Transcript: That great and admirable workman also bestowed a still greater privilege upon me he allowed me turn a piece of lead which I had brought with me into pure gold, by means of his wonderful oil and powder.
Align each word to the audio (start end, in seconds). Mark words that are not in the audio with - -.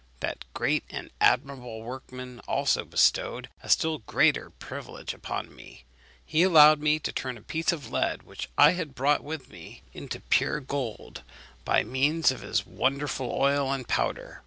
That 0.19 0.45
great 0.55 0.83
and 0.89 1.11
admirable 1.21 1.83
workman 1.83 2.39
also 2.47 2.83
bestowed 2.85 3.49
a 3.61 3.69
still 3.69 3.99
greater 3.99 4.49
privilege 4.49 5.13
upon 5.13 5.55
me 5.55 5.83
he 6.25 6.41
allowed 6.41 6.79
me 6.79 6.97
turn 6.97 7.37
a 7.37 7.43
piece 7.43 7.71
of 7.71 7.91
lead 7.91 8.23
which 8.23 8.49
I 8.57 8.71
had 8.71 8.95
brought 8.95 9.23
with 9.23 9.49
me 9.49 9.83
into 9.93 10.21
pure 10.21 10.59
gold, 10.59 11.21
by 11.63 11.83
means 11.83 12.31
of 12.31 12.41
his 12.41 12.65
wonderful 12.65 13.29
oil 13.31 13.71
and 13.71 13.87
powder. 13.87 14.39